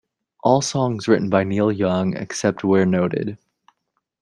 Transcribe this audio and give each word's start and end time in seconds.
All 0.43 0.63
songs 0.63 1.07
written 1.07 1.29
by 1.29 1.43
Neil 1.43 1.71
Young 1.71 2.17
except 2.17 2.63
where 2.63 2.87
noted. 2.87 3.37